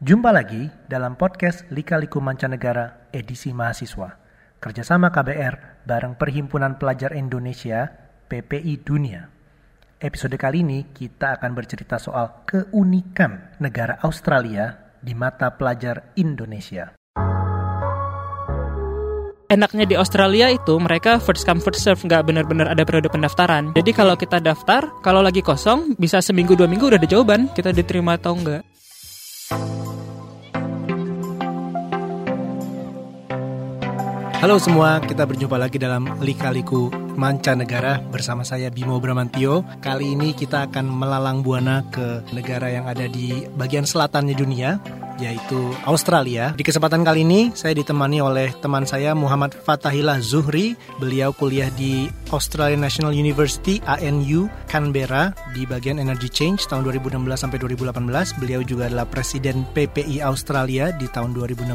[0.00, 4.16] Jumpa lagi dalam podcast Lika-Liku Mancanegara edisi mahasiswa.
[4.56, 7.84] Kerjasama KBR bareng Perhimpunan Pelajar Indonesia
[8.24, 9.28] PPI Dunia.
[10.00, 14.72] Episode kali ini kita akan bercerita soal keunikan negara Australia
[15.04, 16.96] di mata pelajar Indonesia.
[19.50, 23.74] enaknya di Australia itu mereka first come first serve nggak benar-benar ada periode pendaftaran.
[23.74, 27.74] Jadi kalau kita daftar, kalau lagi kosong bisa seminggu dua minggu udah ada jawaban kita
[27.74, 28.62] diterima atau enggak.
[29.50, 29.66] Halo
[34.62, 36.86] semua, kita berjumpa lagi dalam Lika-Liku
[37.18, 39.66] Mancanegara bersama saya Bimo Bramantio.
[39.82, 44.78] Kali ini kita akan melalang buana ke negara yang ada di bagian selatannya dunia,
[45.20, 46.56] yaitu Australia.
[46.56, 50.74] Di kesempatan kali ini saya ditemani oleh teman saya Muhammad Fatahillah Zuhri.
[50.96, 57.58] Beliau kuliah di Australian National University ANU Canberra di bagian Energy Change tahun 2016 sampai
[57.60, 58.40] 2018.
[58.40, 61.70] Beliau juga adalah presiden PPI Australia di tahun 2016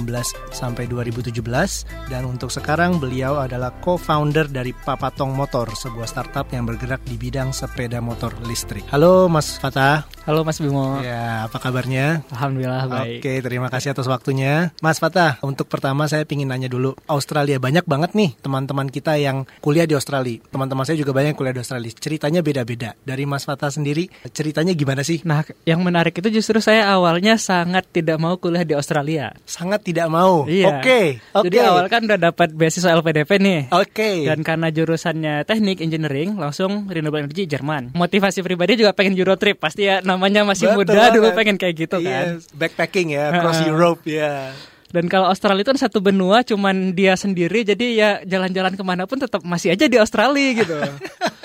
[0.52, 7.04] sampai 2017 dan untuk sekarang beliau adalah co-founder dari Papatong Motor, sebuah startup yang bergerak
[7.06, 8.88] di bidang sepeda motor listrik.
[8.90, 10.08] Halo Mas Fatah.
[10.26, 10.98] Halo Mas Bimo.
[11.06, 12.26] Ya, apa kabarnya?
[12.34, 13.22] Alhamdulillah baik.
[13.22, 14.72] Oke, terima kasih atas waktunya.
[14.80, 16.94] Mas Fatah, untuk pertama saya ingin nanya dulu.
[17.08, 20.44] Australia banyak banget nih teman-teman kita yang kuliah di Australia.
[20.52, 21.92] Teman-teman saya juga banyak yang kuliah di Australia.
[21.96, 22.94] Ceritanya beda-beda.
[23.08, 25.24] Dari Mas Fatah sendiri, ceritanya gimana sih?
[25.24, 29.32] Nah, yang menarik itu justru saya awalnya sangat tidak mau kuliah di Australia.
[29.48, 30.44] Sangat tidak mau.
[30.46, 30.80] Iya.
[30.80, 31.24] Oke.
[31.34, 31.48] Oke.
[31.48, 33.60] Jadi awal kan udah dapat beasiswa LPDP nih.
[33.72, 34.28] Oke.
[34.28, 37.96] Dan karena jurusannya teknik engineering, langsung renewable energy Jerman.
[37.96, 39.58] Motivasi pribadi juga pengen Eurotrip.
[39.62, 41.38] Pasti ya namanya masih Betul muda dulu banget.
[41.38, 42.26] pengen kayak gitu kan.
[42.36, 43.70] Yes, backpacking ya, cross Ha-ha.
[43.70, 44.52] Europe ya.
[44.90, 49.04] Dan kalau Australia itu kan satu benua, cuman dia sendiri, jadi ya jalan-jalan ke mana
[49.04, 50.78] pun tetap masih aja di Australia gitu.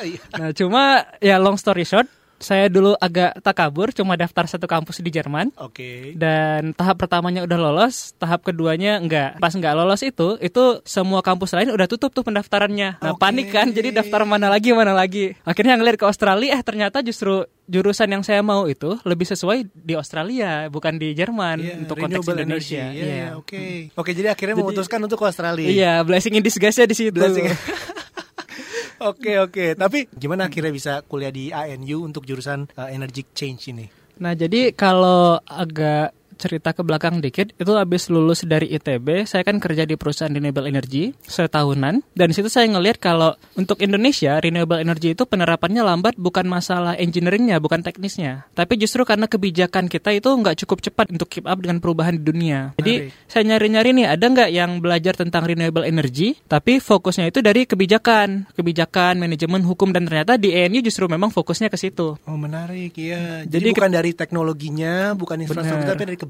[0.01, 0.17] Iya.
[0.33, 2.09] nah cuma ya long story short,
[2.41, 5.53] saya dulu agak takabur, cuma daftar satu kampus di Jerman.
[5.61, 6.17] Oke.
[6.17, 9.37] Dan tahap pertamanya udah lolos, tahap keduanya enggak.
[9.37, 12.97] Pas enggak lolos itu, itu semua kampus lain udah tutup tuh pendaftarannya.
[12.97, 13.21] Nah Oke.
[13.21, 15.37] panik kan, jadi daftar mana lagi mana lagi.
[15.45, 19.95] Akhirnya ngeliat ke Australia, eh ternyata justru jurusan yang saya mau itu lebih sesuai di
[19.95, 22.85] Australia, bukan di Jerman Iya, untuk konteks Indonesia.
[22.91, 23.07] Iya, Iya.
[23.07, 23.63] iya, oke.
[23.95, 25.69] Oke, jadi akhirnya Jadi- memutuskan untuk ke Australia.
[25.71, 27.15] Iya, blessing in disguise-nya di situ.
[27.15, 27.47] Blessing.
[29.01, 33.89] Oke oke, tapi gimana akhirnya bisa kuliah di ANU untuk jurusan uh, energy change ini?
[34.21, 39.61] Nah, jadi kalau agak cerita ke belakang dikit, itu habis lulus dari ITB, saya kan
[39.61, 45.13] kerja di perusahaan renewable energy setahunan, dan situ saya ngelihat kalau untuk Indonesia renewable energy
[45.13, 50.65] itu penerapannya lambat bukan masalah engineeringnya, bukan teknisnya, tapi justru karena kebijakan kita itu nggak
[50.65, 52.73] cukup cepat untuk keep up dengan perubahan di dunia.
[52.81, 53.29] Jadi Menarik.
[53.29, 58.49] saya nyari-nyari nih ada nggak yang belajar tentang renewable energy, tapi fokusnya itu dari kebijakan,
[58.57, 62.17] kebijakan, manajemen, hukum, dan ternyata di ENU justru memang fokusnya ke situ.
[62.25, 63.45] Oh menarik ya.
[63.45, 66.30] Jadi, Jadi bukan dari teknologinya, bukan infrastruktur, tapi dari kebijakan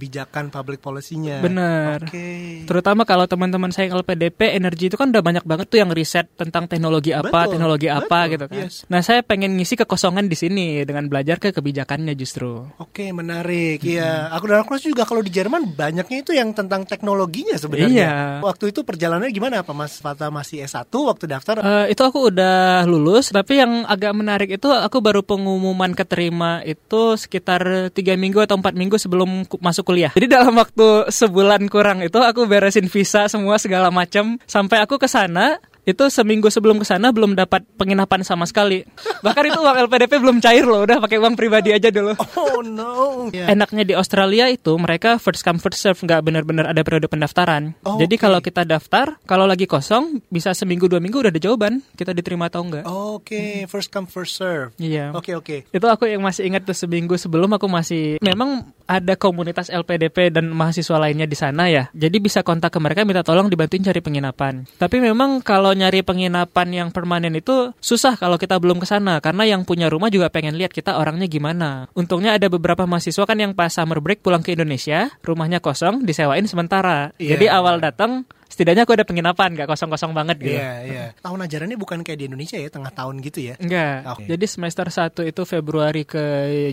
[0.50, 1.44] public policy-nya.
[1.44, 2.00] Bener.
[2.00, 2.64] Oke.
[2.64, 6.30] Terutama kalau teman-teman saya yang LPDP energi itu kan udah banyak banget tuh yang riset
[6.38, 8.64] tentang teknologi apa, Betul, teknologi apa betul, gitu kan.
[8.64, 8.74] yes.
[8.88, 12.64] Nah, saya pengen ngisi kekosongan di sini dengan belajar ke kebijakannya justru.
[12.78, 13.82] Oke menarik.
[13.82, 14.30] Iya.
[14.36, 17.90] Aku dan aku juga kalau di Jerman banyaknya itu yang tentang teknologinya sebenarnya.
[17.90, 18.14] Iya.
[18.46, 21.60] Waktu itu perjalanannya gimana apa Mas Fata masih S1 waktu daftar?
[21.60, 27.18] Eh, itu aku udah lulus, tapi yang agak menarik itu aku baru pengumuman keterima itu
[27.18, 30.12] sekitar tiga minggu atau empat minggu sebelum masuk kuliah.
[30.14, 35.10] Jadi dalam waktu sebulan kurang itu aku beresin visa semua segala macam sampai aku ke
[35.10, 35.58] sana
[35.88, 38.84] itu seminggu sebelum ke sana belum dapat penginapan sama sekali.
[39.24, 42.14] Bahkan itu uang LPDP belum cair loh, udah pakai uang pribadi aja dulu.
[42.40, 43.28] Oh no.
[43.32, 43.52] Iya.
[43.52, 47.72] Enaknya di Australia itu mereka first come first serve nggak benar-benar ada periode pendaftaran.
[47.84, 48.22] Oh, Jadi oke.
[48.22, 52.52] kalau kita daftar, kalau lagi kosong bisa seminggu dua minggu udah ada jawaban kita diterima
[52.52, 52.84] atau enggak.
[52.84, 54.76] Oke, first come first serve.
[54.76, 55.16] Iya.
[55.16, 55.68] Oke oke.
[55.72, 60.50] Itu aku yang masih ingat tuh seminggu sebelum aku masih memang ada komunitas LPDP dan
[60.50, 61.86] mahasiswa lainnya di sana ya.
[61.94, 64.66] Jadi bisa kontak ke mereka minta tolong dibantuin cari penginapan.
[64.74, 69.46] Tapi memang kalau nyari penginapan yang permanen itu susah kalau kita belum ke sana karena
[69.46, 71.86] yang punya rumah juga pengen lihat kita orangnya gimana.
[71.94, 76.50] Untungnya ada beberapa mahasiswa kan yang pas summer break pulang ke Indonesia, rumahnya kosong, disewain
[76.50, 77.14] sementara.
[77.22, 77.38] Iya.
[77.38, 80.58] Jadi awal datang setidaknya aku ada penginapan, gak kosong-kosong banget gitu.
[80.58, 81.04] Iya iya.
[81.16, 83.54] Tahun ajarannya bukan kayak di Indonesia ya, tengah tahun gitu ya.
[83.56, 84.18] Enggak.
[84.18, 84.24] Oke.
[84.26, 86.22] Jadi semester 1 itu Februari ke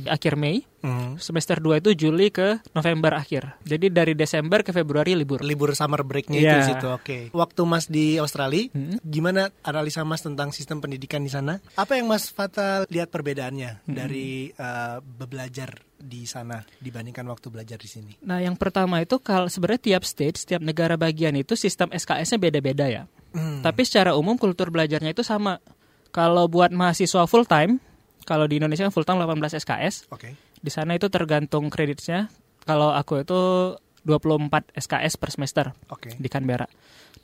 [0.03, 1.17] akhir Mei, Hmm.
[1.17, 3.57] semester 2 itu Juli ke November akhir.
[3.65, 5.41] Jadi dari Desember ke Februari libur.
[5.41, 6.53] libur summer breaknya Iya.
[6.53, 6.87] itu situ.
[6.89, 7.17] Oke.
[7.31, 8.97] Waktu Mas di Australia, Hmm.
[9.01, 11.61] gimana analisa Mas tentang sistem pendidikan di sana?
[11.73, 13.95] Apa yang Mas Fata lihat perbedaannya Hmm.
[13.95, 18.11] dari uh, belajar di sana dibandingkan waktu belajar di sini?
[18.23, 22.85] Nah, yang pertama itu kalau sebenarnya tiap state, setiap negara bagian itu sistem SKS-nya beda-beda
[22.85, 23.03] ya.
[23.33, 23.65] Hmm.
[23.65, 25.59] Tapi secara umum kultur belajarnya itu sama.
[26.13, 27.77] Kalau buat mahasiswa full time,
[28.23, 30.33] kalau di Indonesia full time 18 SKS, Oke.
[30.61, 32.31] di sana itu tergantung kreditnya.
[32.63, 33.41] Kalau aku itu
[34.07, 36.15] 24 SKS per semester Oke.
[36.15, 36.67] di Canberra.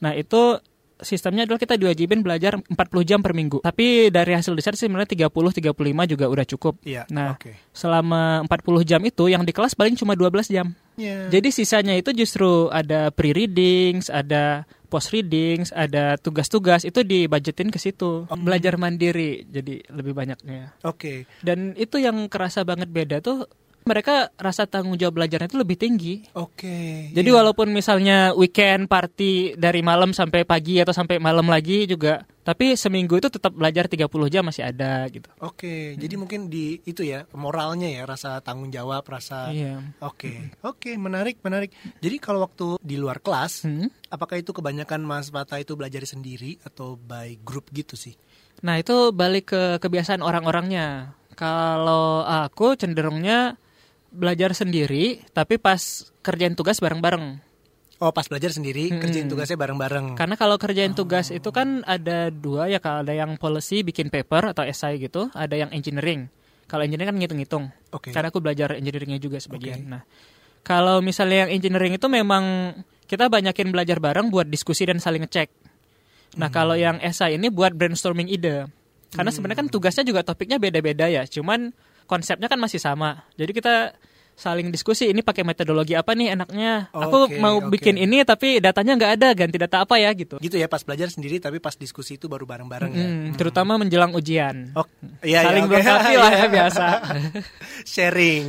[0.04, 0.60] Nah, itu
[1.02, 2.76] sistemnya adalah kita diwajibin belajar 40
[3.10, 3.64] jam per minggu.
[3.66, 6.74] Tapi dari hasil riset sih sebenarnya 30 35 juga udah cukup.
[6.86, 7.10] Iya.
[7.10, 7.58] Nah, Oke.
[7.74, 10.68] selama 40 jam itu yang di kelas paling cuma 12 jam.
[10.94, 11.30] Ya.
[11.34, 18.30] Jadi sisanya itu justru ada pre-readings, ada post-readings, ada tugas-tugas itu dibudgetin ke situ.
[18.30, 20.78] Belajar mandiri jadi lebih banyaknya.
[20.86, 21.26] Oke.
[21.42, 23.50] Dan itu yang kerasa banget beda tuh
[23.84, 26.14] mereka rasa tanggung jawab belajarnya itu lebih tinggi.
[26.36, 27.10] Oke.
[27.12, 27.38] Jadi iya.
[27.38, 33.20] walaupun misalnya weekend party dari malam sampai pagi atau sampai malam lagi juga, tapi seminggu
[33.20, 35.32] itu tetap belajar 30 jam masih ada gitu.
[35.40, 39.80] Oke, jadi mungkin di itu ya moralnya ya rasa tanggung jawab, rasa Iya.
[40.04, 41.72] Oke, oke, menarik, menarik.
[42.04, 43.88] Jadi kalau waktu di luar kelas, Hmm.
[44.12, 48.16] apakah itu kebanyakan Mas Fata itu belajar sendiri atau by group gitu sih?
[48.64, 51.16] Nah, itu balik ke kebiasaan orang-orangnya.
[51.34, 53.58] Kalau aku cenderungnya
[54.14, 55.82] belajar sendiri, tapi pas
[56.22, 57.42] kerjain tugas bareng-bareng.
[58.02, 59.02] Oh, pas belajar sendiri, Mm-mm.
[59.02, 60.14] kerjain tugasnya bareng-bareng.
[60.20, 64.52] Karena kalau kerjain tugas itu kan ada dua ya, kalau ada yang policy bikin paper
[64.52, 66.28] atau essay gitu, ada yang engineering.
[66.68, 67.66] Kalau engineering kan ngitung-ngitung.
[67.96, 68.12] Oke.
[68.12, 69.84] Karena aku belajar engineeringnya juga sebagian.
[69.84, 69.92] Oke.
[69.94, 70.02] Nah,
[70.64, 72.76] kalau misalnya yang engineering itu memang
[73.08, 75.52] kita banyakin belajar bareng buat diskusi dan saling ngecek.
[76.40, 76.56] Nah, Hmm.
[76.56, 78.68] kalau yang essay ini buat brainstorming ide.
[79.14, 81.70] Karena sebenarnya kan tugasnya juga topiknya beda-beda ya, cuman
[82.06, 83.24] konsepnya kan masih sama.
[83.36, 83.94] Jadi kita
[84.34, 86.90] saling diskusi ini pakai metodologi apa nih enaknya.
[86.90, 87.70] Aku Oke, mau oke.
[87.70, 90.42] bikin ini tapi datanya nggak ada, ganti data apa ya gitu.
[90.42, 93.06] Gitu ya, pas belajar sendiri tapi pas diskusi itu baru bareng-bareng ya.
[93.06, 94.74] Mm, Terutama menjelang ujian.
[94.74, 94.86] Oh,
[95.22, 96.86] iya, saling iya, melengkapi lah ya biasa.
[97.86, 98.46] Sharing.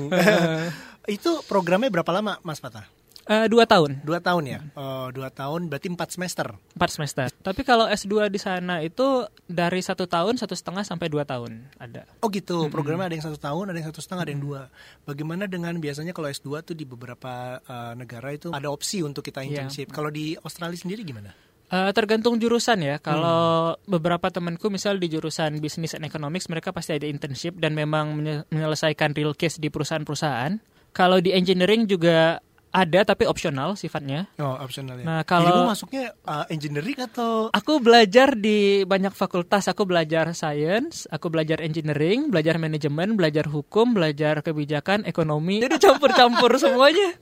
[1.21, 2.89] itu programnya berapa lama, Mas Fata?
[3.25, 4.05] Eh, dua tahun.
[4.05, 4.61] Dua tahun ya?
[4.76, 6.53] Oh, dua tahun berarti empat semester.
[6.76, 7.26] Empat semester.
[7.32, 12.05] Tapi kalau S2 di sana itu dari satu tahun, satu setengah sampai dua tahun ada.
[12.21, 14.61] Oh gitu, programnya ada yang satu tahun, ada yang satu setengah, ada yang dua.
[15.03, 19.41] Bagaimana dengan biasanya kalau S2 tuh di beberapa uh, negara itu ada opsi untuk kita
[19.41, 19.65] Iya.
[19.65, 19.88] internship.
[19.88, 21.32] Kalau di Australia sendiri gimana?
[21.65, 23.00] Eh, tergantung jurusan ya.
[23.00, 28.12] Kalau beberapa temanku misal di jurusan bisnis and economics mereka pasti ada internship dan memang
[28.12, 30.61] menye- menyelesaikan real case di perusahaan-perusahaan.
[30.93, 32.38] Kalau di engineering juga
[32.75, 34.26] ada tapi opsional sifatnya.
[34.37, 35.06] Oh, optional ya.
[35.06, 39.71] Nah, Jadi kalau- kamu masuknya uh, engineering atau Aku belajar di banyak fakultas.
[39.71, 45.62] Aku belajar science, aku belajar engineering, belajar manajemen, belajar hukum, belajar kebijakan, ekonomi.
[45.62, 47.15] Jadi campur-campur semuanya.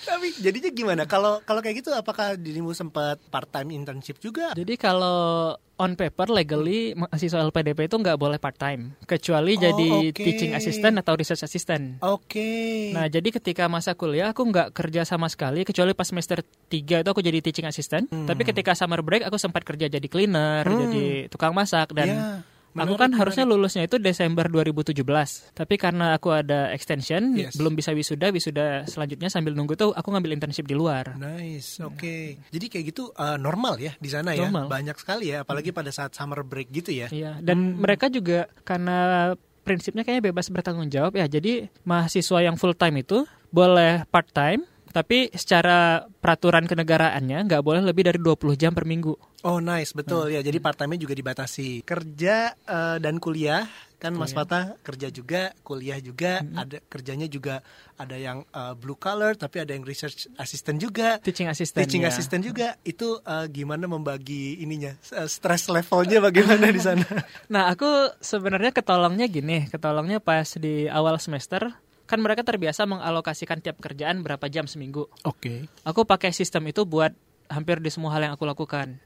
[0.00, 1.02] tapi jadinya gimana?
[1.04, 4.54] Kalau kalau kayak gitu apakah dirimu sempat part time internship juga?
[4.54, 9.88] Jadi kalau on paper legally mahasiswa LPDP itu nggak boleh part time kecuali Oh, jadi
[10.06, 10.20] oke.
[10.20, 11.96] teaching assistant atau research assistant.
[12.00, 12.92] Oke.
[12.92, 16.38] Nah, jadi ketika masa kuliah aku nggak kerja sama sekali kecuali pas semester
[16.68, 18.06] 3 itu aku jadi teaching assistant.
[18.06, 18.28] Hmm.
[18.28, 20.80] Tapi ketika summer break aku sempat kerja jadi cleaner, Hmm.
[20.84, 23.18] jadi tukang masak dan Ya, Aku kan menarik.
[23.26, 24.94] harusnya lulusnya itu Desember 2017.
[25.50, 27.58] Tapi karena aku ada extension, Yes.
[27.58, 31.18] belum bisa wisuda, wisuda selanjutnya sambil nunggu tuh aku ngambil internship di luar.
[31.18, 32.38] Nice, oke.
[32.46, 34.46] Jadi kayak gitu uh, normal ya di sana ya.
[34.46, 34.70] Normal.
[34.70, 37.10] Banyak sekali ya, apalagi pada saat summer break gitu ya.
[37.10, 41.26] Iya, dan mereka juga karena prinsipnya kayaknya bebas bertanggung jawab ya.
[41.26, 47.82] Jadi mahasiswa yang full time itu boleh part time, tapi secara peraturan kenegaraannya nggak boleh
[47.82, 49.14] lebih dari 20 jam per minggu.
[49.40, 50.34] Oh nice, betul Hmm.
[50.34, 50.40] ya.
[50.42, 51.80] Jadi part time-nya juga dibatasi.
[51.82, 53.64] Kerja eh, dan kuliah
[53.96, 56.56] kan Mas Fatah kerja juga, kuliah juga, Hmm.
[56.56, 57.60] ada kerjanya juga
[57.96, 61.16] ada yang eh, blue collar tapi ada yang research assistant juga.
[61.20, 61.84] Teaching assistant.
[61.84, 62.12] Teaching ya.
[62.12, 64.92] assistant juga itu eh, gimana membagi ininya
[65.24, 67.04] stress levelnya bagaimana di sana?
[67.52, 67.88] Nah, aku
[68.20, 71.72] sebenarnya ketolongnya gini, ketolongnya pas di awal semester
[72.10, 75.06] kan mereka terbiasa mengalokasikan tiap kerjaan berapa jam seminggu.
[75.22, 75.70] Oke.
[75.86, 77.14] Aku pakai sistem itu buat
[77.46, 78.98] hampir di semua hal yang aku lakukan.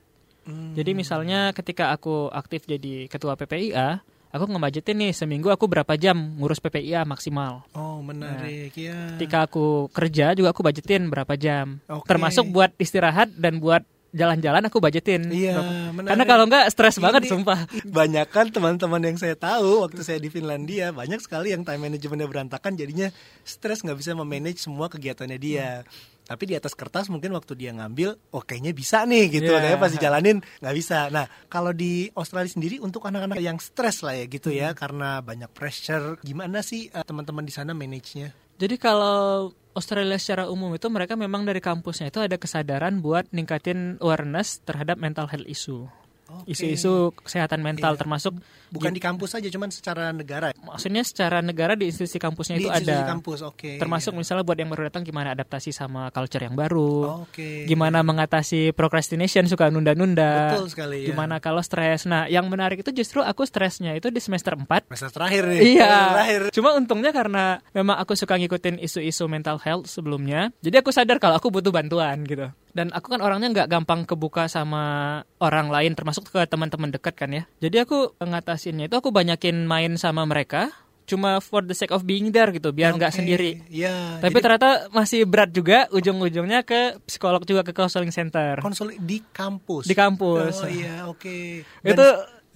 [0.48, 0.72] Hmm.
[0.72, 4.00] Jadi misalnya ketika aku aktif jadi ketua PPIA,
[4.32, 7.68] aku ngebudgetin nih seminggu aku berapa jam ngurus PPIA maksimal.
[7.76, 9.20] Oh menarik ya.
[9.20, 11.84] Ketika aku kerja juga aku budgetin berapa jam.
[11.92, 12.08] Oke.
[12.08, 13.84] Termasuk buat istirahat dan buat
[14.14, 15.26] jalan-jalan aku budgetin.
[15.28, 15.58] Iya.
[15.90, 17.66] Karena kalau enggak stres banget sumpah.
[17.82, 22.30] Banyak kan teman-teman yang saya tahu waktu saya di Finlandia banyak sekali yang time managementnya
[22.30, 23.10] berantakan jadinya
[23.42, 25.82] stres nggak bisa memanage semua kegiatannya dia.
[26.24, 29.52] Tapi di atas kertas mungkin waktu dia ngambil, oh kayaknya bisa nih gitu.
[29.52, 29.60] Iya.
[29.60, 31.12] Tapi pas dijalanin nggak bisa.
[31.12, 35.52] Nah kalau di Australia sendiri untuk anak-anak yang stres lah ya gitu ya karena banyak
[35.52, 38.32] pressure, gimana sih eh, teman-teman di sana manage-nya?
[38.56, 43.98] Jadi kalau Australia secara umum itu mereka memang dari kampusnya itu ada kesadaran buat ningkatin
[43.98, 45.90] awareness terhadap mental health issue.
[46.44, 48.00] Isu-isu kesehatan mental Iya.
[48.00, 48.34] termasuk
[48.68, 50.50] Bukan di kampus saja, cuman secara negara.
[50.58, 53.78] maksudnya secara negara di institusi kampusnya Di itu institusi ada kampus, oke.
[53.78, 54.18] termasuk iya.
[54.18, 57.64] misalnya buat yang baru datang gimana adaptasi sama culture yang baru Oke.
[57.64, 61.14] gimana mengatasi procrastination suka nunda-nunda Betul sekali ya.
[61.14, 65.10] gimana kalau stres nah yang menarik itu justru aku stresnya itu di semester 4 Semester
[65.12, 65.60] terakhir nih.
[65.78, 65.94] Iya.
[66.10, 66.42] Terakhir.
[66.50, 71.38] Cuma untungnya karena memang aku suka ngikutin isu-isu mental health sebelumnya, jadi aku sadar kalau
[71.38, 72.50] aku butuh bantuan gitu.
[72.74, 77.30] Dan aku kan orangnya nggak gampang kebuka sama orang lain, termasuk ke teman-teman dekat kan
[77.30, 77.46] ya.
[77.62, 80.74] Jadi aku ngatasinnya itu aku banyakin main sama mereka,
[81.06, 83.62] cuma for the sake of being there gitu, biar nggak Oke, sendiri.
[83.70, 84.18] Iya.
[84.18, 89.22] Tapi jadi ternyata masih berat juga, ujung-ujungnya ke psikolog juga ke counseling center konsul di
[89.22, 89.86] kampus.
[89.86, 90.66] di kampus.
[90.66, 91.62] Oh iya, oke.
[91.84, 92.06] Dan- itu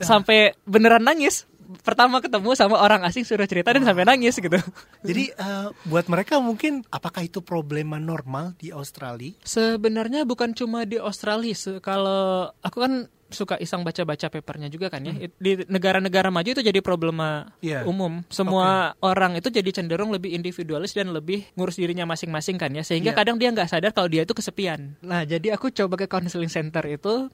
[0.03, 1.47] sampai beneran nangis.
[1.79, 4.57] Pertama ketemu sama orang asing suruh cerita dan sampai nangis gitu.
[5.03, 9.37] Jadi eh, buat mereka mungkin apakah itu problema normal di Australia?
[9.43, 11.53] Sebenarnya bukan cuma di Australia.
[11.53, 12.93] Se- Kalau aku kan
[13.29, 15.13] suka iseng baca-baca papernya juga kan ya.
[15.21, 17.85] It- Di negara-negara maju itu jadi problema Iya.
[17.85, 18.25] umum.
[18.29, 22.81] Semua orang itu jadi cenderung lebih individualis dan lebih ngurus dirinya masing-masing kan ya.
[22.81, 23.19] Sehingga Iya.
[23.21, 24.97] kadang dia nggak sadar kalau dia itu kesepian.
[25.05, 27.29] Nah, jadi aku coba ke counseling center itu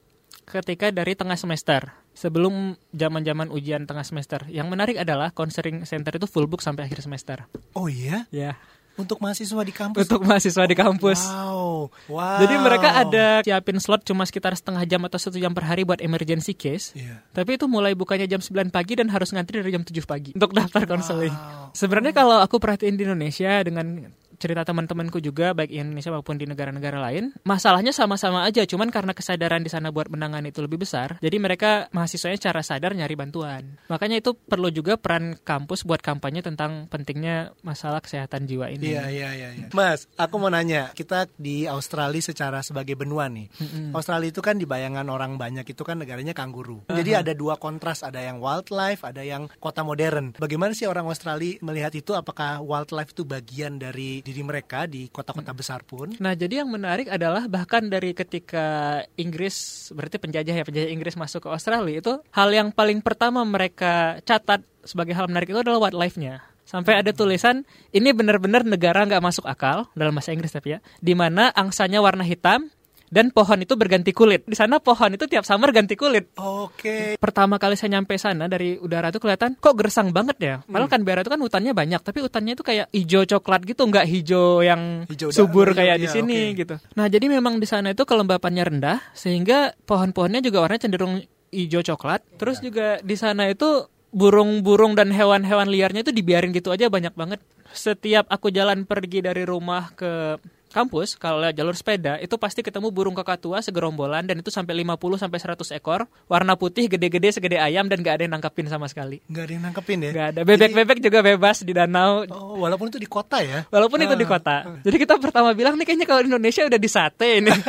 [0.45, 4.47] ketika dari tengah semester sebelum zaman-zaman ujian tengah semester.
[4.49, 7.45] Yang menarik adalah counseling center itu full book sampai akhir semester.
[7.75, 8.55] Oh iya, Ya,
[8.95, 10.07] untuk mahasiswa di kampus.
[10.07, 11.21] untuk mahasiswa di kampus.
[11.27, 11.91] Wow.
[12.07, 12.39] Wow.
[12.47, 15.99] Jadi mereka ada siapin slot cuma sekitar setengah jam atau satu jam per hari buat
[15.99, 16.95] emergency case.
[16.95, 17.19] Iya.
[17.35, 20.55] Tapi itu mulai bukanya jam 9 pagi dan harus ngantri dari jam 7 pagi untuk
[20.55, 21.35] daftar konseling.
[21.35, 21.75] Wow.
[21.75, 24.15] Sebenarnya kalau aku perhatiin di Indonesia dengan
[24.45, 29.17] cerita teman-temanku juga baik di Indonesia maupun di negara-negara lain, masalahnya sama-sama aja, cuman karena
[29.17, 33.81] kesadaran di sana buat menangani itu lebih besar, jadi mereka mahasiswanya secara sadar nyari bantuan.
[33.89, 38.93] Makanya itu perlu juga peran kampus buat kampanye tentang pentingnya masalah kesehatan jiwa ini.
[38.93, 39.67] Iya, iya, iya, iya.
[39.73, 43.49] Mas, aku mau nanya, kita di Australia secara sebagai benua nih.
[43.97, 46.85] Australia itu kan di bayangan orang banyak itu kan negaranya kanguru.
[46.91, 50.37] Jadi ada dua kontras, ada yang wildlife, ada yang kota modern.
[50.37, 52.13] Bagaimana sih orang Australia melihat itu?
[52.13, 56.11] Apakah wildlife itu bagian dari diri mereka di kota-kota besar pun?
[56.19, 61.47] Nah, jadi yang menarik adalah bahkan dari ketika Inggris berarti penjajah ya penjajah Inggris masuk
[61.47, 66.43] ke Australia itu hal yang paling pertama mereka catat sebagai hal menarik itu adalah wildlife-nya.
[66.67, 67.63] Sampai ada tulisan
[67.95, 72.27] ini benar-benar negara nggak masuk akal dalam bahasa Inggris tapi ya, di mana angsanya warna
[72.27, 72.73] hitam
[73.15, 74.43] dan pohon itu berganti kulit.
[74.51, 76.35] Di sana pohon itu tiap summer ganti kulit.
[76.35, 77.15] Oke.
[77.23, 80.55] Pertama kali saya nyampe sana dari udara tuh kelihatan kok gersang banget ya.
[80.67, 84.09] Padahal kan Canberra itu kan hutannya banyak, tapi hutannya itu kayak hijau coklat gitu, nggak
[84.09, 86.59] hijau yang Hijau subur kayak di iya, sini oke.
[86.65, 86.75] gitu.
[86.97, 91.21] Nah, jadi memang di sana itu kelembapannya rendah sehingga pohon-pohonnya juga warnanya cenderung
[91.53, 92.25] hijau coklat.
[92.41, 93.85] Terus juga di sana itu
[94.17, 97.45] burung-burung dan hewan-hewan liarnya itu dibiarin gitu aja banyak banget.
[97.77, 100.41] Setiap aku jalan pergi dari rumah ke
[100.75, 104.99] kampus kalau lewat jalur sepeda itu pasti ketemu burung kakatua segerombolan dan itu sampai 50
[105.17, 109.23] sampai 100 ekor warna putih gede-gede segede ayam dan gak ada yang nangkapin sama sekali
[109.25, 110.11] Nggak ada yang nangkepin ya?
[110.11, 113.63] Gak ada bebek-bebek juga bebas di danau Oh, walaupun itu di kota ya?
[113.67, 114.31] walaupun itu di Ah.
[114.31, 117.55] kota jadi kita pertama bilang nih kayaknya kalau di Indonesia udah di sate ini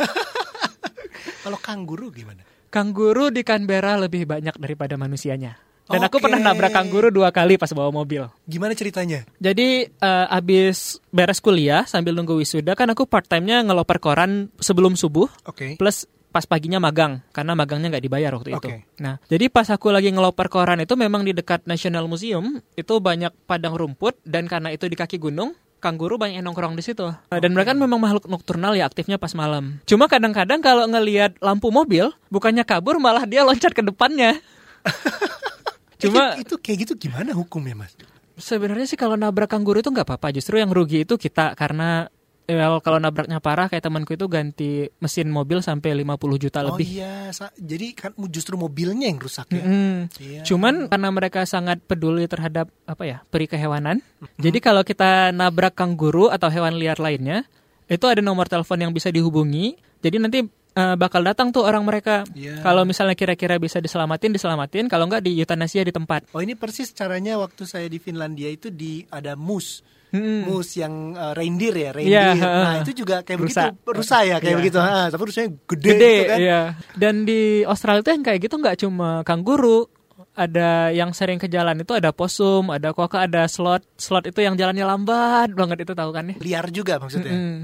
[1.42, 2.42] Kalau kanguru gimana?
[2.66, 5.54] Kangguru di Canberra lebih banyak daripada manusianya.
[5.86, 6.26] Dan aku Oke.
[6.26, 8.26] pernah nabrak kangguru dua kali pas bawa mobil.
[8.46, 9.22] Gimana ceritanya?
[9.38, 14.98] Jadi eh, abis beres kuliah sambil nunggu wisuda kan aku part time-nya ngeloper koran sebelum
[14.98, 15.78] subuh Oke.
[15.78, 18.68] plus pas paginya magang karena magangnya nggak dibayar waktu itu.
[18.68, 18.84] Oke.
[19.00, 23.32] Nah, jadi pas aku lagi ngeloper koran itu memang di dekat National Museum itu banyak
[23.48, 27.08] padang rumput dan karena itu di kaki gunung kangguru banyak yang nongkrong di situ.
[27.08, 29.80] Nah, Dan mereka kan memang makhluk nokturnal ya aktifnya pas malam.
[29.88, 34.36] Cuma kadang-kadang kalau ngelihat lampu mobil bukannya kabur malah dia loncat ke depannya.
[35.96, 37.92] Cuma itu, itu kayak gitu gimana hukumnya, Mas?
[38.36, 40.28] sebenarnya sih kalau nabrak kangguru itu nggak apa-apa.
[40.30, 42.04] Justru yang rugi itu kita karena
[42.46, 46.86] well, kalau nabraknya parah kayak temanku itu ganti mesin mobil sampai 50 juta Oh lebih.
[46.86, 49.64] iya, sa- jadi kan justru mobilnya yang rusak ya.
[49.64, 49.98] Mm.
[50.20, 50.40] Iya.
[50.44, 53.98] Cuman karena mereka sangat peduli terhadap apa ya peri kehewanan.
[54.36, 57.42] Jadi kalau kita nabrak kangguru atau hewan liar lainnya,
[57.88, 59.74] itu ada nomor telepon yang bisa dihubungi.
[60.04, 60.38] Jadi nanti
[60.76, 62.22] eh, bakal datang tuh orang mereka.
[62.30, 62.60] Iya.
[62.60, 64.86] Kalau misalnya kira-kira bisa diselamatin, diselamatin.
[64.86, 66.28] Kalau nggak di eutanasia di tempat.
[66.30, 69.80] Oh ini persis caranya waktu saya di Finlandia itu di ada moose.
[70.06, 70.46] Mm.
[70.46, 72.38] Moose yang uh, reindeer ya, reindeer.
[72.38, 72.62] heeh.
[72.62, 73.62] nah, itu juga kayak Rusa.
[73.74, 74.60] begitu, rusa ya kayak Iya.
[74.62, 74.78] begitu.
[74.78, 76.38] Ha, tapi rusanya gede, Gede, gitu kan.
[76.38, 76.60] iya.
[76.94, 79.90] Dan di Australia tuh yang kayak gitu nggak cuma kangguru.
[80.32, 83.80] Ada yang sering ke jalan itu ada posum, ada koka, ada slot.
[83.96, 86.36] Slot itu yang jalannya lambat banget itu tahu kan ya?
[86.38, 87.32] Liar juga maksudnya.
[87.32, 87.60] Hmm.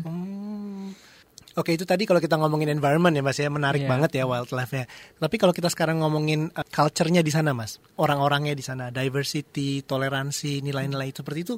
[1.53, 3.91] Oke itu tadi kalau kita ngomongin environment ya mas ya menarik Iya.
[3.93, 4.85] banget ya wildlife-nya.
[5.21, 10.65] Tapi kalau kita sekarang ngomongin uh, culture-nya di sana mas, orang-orangnya di sana, diversity, toleransi,
[10.65, 11.55] nilai-nilai seperti itu,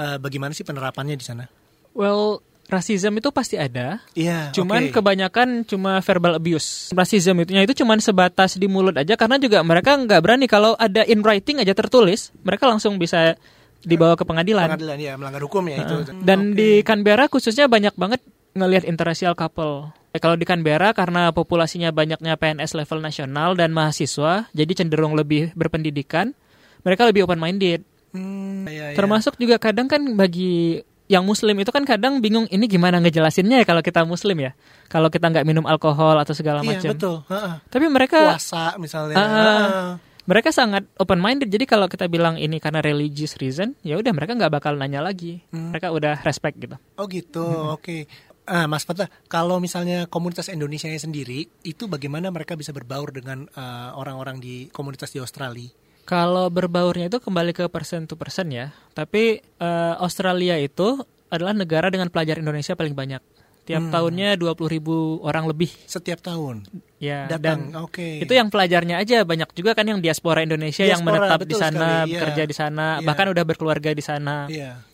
[0.00, 1.44] uh, bagaimana sih penerapannya di sana?
[1.92, 2.40] Well,
[2.72, 4.00] rasism itu pasti ada.
[4.16, 4.48] Iya.
[4.56, 4.96] Cuman oke.
[4.96, 6.88] kebanyakan cuma verbal abuse.
[6.96, 11.04] Rasism itunya itu cuman sebatas di mulut aja karena juga mereka nggak berani kalau ada
[11.04, 13.36] in writing aja tertulis, mereka langsung bisa
[13.84, 14.72] dibawa ke pengadilan.
[14.72, 15.96] pengadilan ya melanggar hukum ya itu.
[16.24, 16.56] Dan Oke.
[16.56, 18.24] di Canberra khususnya banyak banget
[18.54, 19.90] ngelihat interracial couple.
[20.10, 25.50] Eh, Kalau di Canberra karena populasinya banyaknya PNS level nasional dan mahasiswa, jadi cenderung lebih
[25.52, 26.32] berpendidikan,
[26.80, 27.82] mereka lebih open minded.
[28.14, 28.96] Hmm, iya, iya.
[28.96, 33.66] Termasuk juga kadang kan bagi yang muslim itu kan kadang bingung ini gimana ngejelasinnya ya
[33.66, 34.54] kalau kita muslim ya.
[34.86, 36.90] Kalau kita nggak minum alkohol atau segala Iya macam.
[36.94, 37.16] betul.
[37.28, 37.54] Heeh.
[37.68, 39.18] Tapi mereka Puasa misalnya.
[39.18, 39.88] Heeh.
[40.24, 41.50] mereka sangat open minded.
[41.50, 45.42] Jadi kalau kita bilang ini karena religious reason, ya udah mereka nggak bakal nanya lagi.
[45.50, 45.74] Hmm.
[45.74, 46.78] Mereka udah respect gitu.
[46.96, 47.44] Oh gitu,
[47.74, 48.06] oke.
[48.44, 53.90] Ah, Mas Fatah, kalau misalnya komunitas Indonesia sendiri, itu bagaimana mereka bisa berbaur dengan eh,
[53.92, 55.72] orang-orang di komunitas di Australia?
[56.04, 58.68] Kalau berbaurnya itu kembali ke persen to persen ya.
[58.92, 61.00] Tapi eh, Australia itu
[61.32, 63.24] adalah negara dengan pelajar Indonesia paling banyak.
[63.64, 63.92] Tiap Hmm.
[63.96, 65.72] tahunnya 20 ribu orang lebih.
[65.88, 66.68] Setiap tahun
[67.00, 68.20] Ya, datang, dan oke.
[68.20, 71.72] itu yang pelajarnya aja banyak juga kan yang diaspora Indonesia yang Diaspora, menetap di sana,
[71.72, 72.04] sekali, iya.
[72.12, 73.06] bekerja di sana, Iya.
[73.08, 74.36] bahkan udah berkeluarga di sana.
[74.48, 74.84] Iya.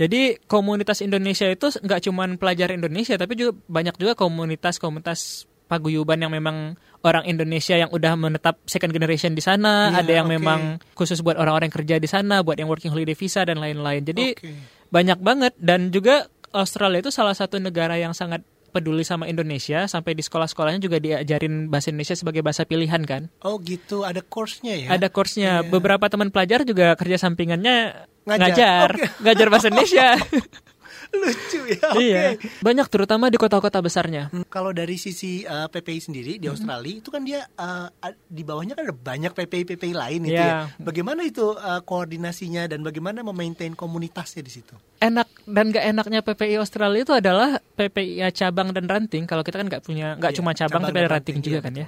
[0.00, 6.32] Jadi komunitas Indonesia itu nggak cuman pelajar Indonesia, tapi juga banyak juga komunitas-komunitas paguyuban yang
[6.32, 10.34] memang orang Indonesia yang udah menetap second generation di sana, Iya, ada yang oke.
[10.40, 10.60] memang
[10.96, 14.02] khusus buat orang-orang yang kerja di sana, buat yang working holiday visa dan lain-lain.
[14.02, 14.50] Jadi Oke.
[14.88, 18.40] banyak banget dan juga Australia itu salah satu negara yang sangat
[18.70, 23.26] peduli sama Indonesia sampai di sekolah-sekolahnya juga diajarin bahasa Indonesia sebagai bahasa pilihan kan.
[23.42, 24.88] Oh gitu, ada course-nya ya?
[24.94, 25.66] Ada course-nya.
[25.66, 25.68] Iya.
[25.68, 28.38] Beberapa teman pelajar juga kerja sampingannya Ngajar.
[28.40, 29.06] ngajar, Oke.
[29.26, 30.08] ngajar bahasa Indonesia.
[31.12, 31.98] Lucu ya, oke.
[31.98, 32.22] Iya.
[32.60, 34.30] Banyak terutama di kota-kota besarnya.
[34.30, 37.90] Hmm, Kalau dari sisi eh, PPI sendiri di Australia itu kan dia a-
[38.22, 40.70] di bawahnya kan ada banyak PPI PPI lain itu Iya.
[40.70, 40.78] ya.
[40.78, 44.72] Bagaimana itu eh, koordinasinya dan bagaimana memaintain komunitasnya di situ?
[44.98, 49.24] Enak dan gak enaknya PPI Australia itu adalah PPI cabang dan ranting.
[49.24, 51.60] Kalau kita kan nggak punya, nggak Iya, cuma cabang, tapi dan ada ranting juga iya,
[51.60, 51.86] kan ya.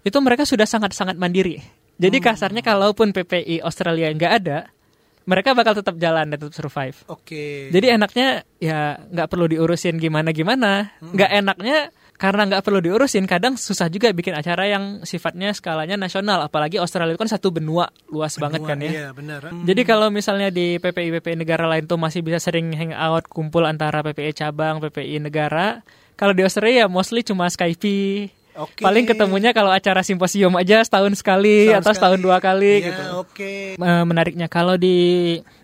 [0.00, 1.60] Itu mereka sudah sangat-sangat mandiri.
[1.94, 2.26] Jadi Hmm.
[2.26, 4.71] kasarnya kalaupun PPI Australia nggak ada,
[5.24, 6.96] mereka bakal tetap jalan dan tetap survive.
[7.06, 7.70] Oke.
[7.70, 10.94] Jadi enaknya ya nggak perlu diurusin gimana-gimana.
[10.98, 11.14] Hmm.
[11.14, 11.78] Nggak enaknya
[12.22, 16.46] karena nggak perlu diurusin, kadang susah juga bikin acara yang sifatnya skalanya nasional.
[16.46, 18.90] Apalagi Australia itu kan satu benua luas banget kan ya.
[18.90, 19.50] Iya, benar.
[19.50, 19.66] Hmm.
[19.66, 24.06] Jadi kalau misalnya di PPI PPI negara lain tuh masih bisa sering hangout kumpul antara
[24.06, 25.82] PPI cabang, PPI negara.
[26.14, 28.41] Kalau di Australia ya mostly cuma Skype.
[28.52, 28.84] Oke.
[28.84, 32.26] Paling ketemunya kalau acara simposium aja setahun sekali Setahun atau setahun sekali.
[32.28, 33.02] dua kali Iya, gitu.
[33.18, 33.52] Oke.
[33.74, 34.96] Eh, menariknya kalau di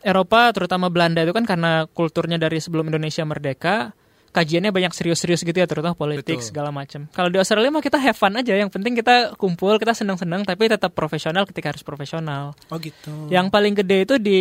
[0.01, 3.93] Eropa terutama Belanda itu kan karena kulturnya dari sebelum Indonesia merdeka
[4.29, 6.49] kajiannya banyak serius-serius gitu ya terutama politik Betul.
[6.49, 7.09] segala macam.
[7.11, 10.69] Kalau di Australia mah kita have fun aja yang penting kita kumpul kita senang-senang tapi
[10.69, 12.53] tetap profesional ketika harus profesional.
[12.69, 13.29] Oh gitu.
[13.29, 14.41] Yang paling gede itu di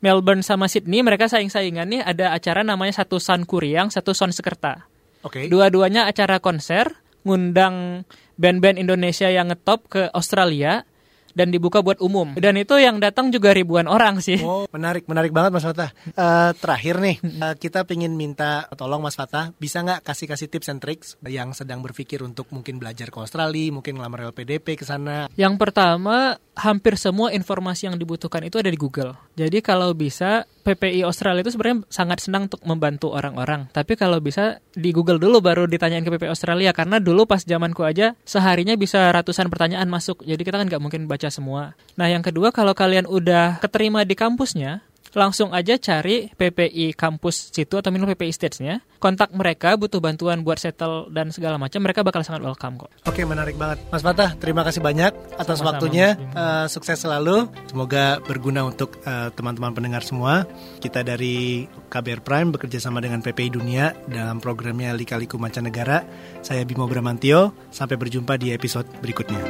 [0.00, 4.88] Melbourne sama Sydney mereka saing-saingan nih ada acara namanya satu Son Kuriang, satu Son Sekerta.
[5.20, 5.50] Oke.
[5.52, 8.06] Dua-duanya acara konser ngundang
[8.40, 10.84] band-band Indonesia yang ngetop ke Australia
[11.34, 12.34] dan dibuka buat umum.
[12.36, 14.38] Dan itu yang datang juga ribuan orang sih.
[14.50, 15.94] Oh, menarik, menarik banget Mas Fatah.
[16.10, 20.82] Eh, terakhir nih, eh, kita pengen minta tolong Mas Fatah, bisa nggak kasih-kasih tips and
[20.82, 25.30] tricks yang sedang berpikir untuk mungkin belajar ke Australia, mungkin ngelamar LPDP ke sana.
[25.38, 29.16] Yang pertama, hampir semua informasi yang dibutuhkan itu ada di Google.
[29.34, 33.72] Jadi kalau bisa, PPI Australia itu sebenarnya sangat senang untuk membantu orang-orang.
[33.72, 36.70] Tapi kalau bisa di Google dulu baru ditanyain ke PPI Australia.
[36.76, 40.20] Karena dulu pas zamanku aja, seharinya bisa ratusan pertanyaan masuk.
[40.22, 41.72] Jadi kita kan nggak mungkin baca semua.
[41.96, 47.74] Nah yang kedua, kalau kalian udah keterima di kampusnya, langsung aja cari PPI kampus situ
[47.78, 48.82] atau minimal PPI stage-nya.
[49.00, 52.90] Kontak mereka, butuh bantuan buat settle dan segala macam, mereka bakal sangat welcome kok.
[53.08, 53.80] Oke, menarik banget.
[53.88, 56.20] Mas Fatah, terima kasih banyak atas Sama-sama, waktunya.
[56.20, 57.48] Eh, sukses selalu.
[57.64, 60.44] Semoga berguna untuk eh, teman-teman pendengar semua.
[60.84, 66.04] Kita dari KBR Prime bekerja sama dengan PPI Dunia dalam programnya Lika-Liku Mancanegara.
[66.44, 67.56] Saya Bimo Bramantio.
[67.72, 69.40] Sampai berjumpa di episode berikutnya.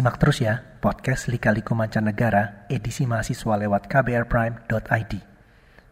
[0.00, 5.12] Simak terus ya podcast Lika-Liku Mancanegara edisi mahasiswa lewat kbrprime.id.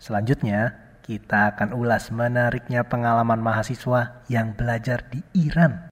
[0.01, 5.85] Selanjutnya, kita akan ulas menariknya pengalaman mahasiswa yang belajar di Iran.